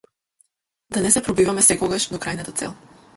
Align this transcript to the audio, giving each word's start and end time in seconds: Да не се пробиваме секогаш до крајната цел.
Да 0.95 0.99
не 1.01 1.11
се 1.15 1.23
пробиваме 1.27 1.65
секогаш 1.67 2.09
до 2.15 2.21
крајната 2.25 2.55
цел. 2.63 2.75